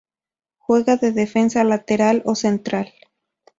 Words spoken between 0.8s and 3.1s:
de defensa lateral o central.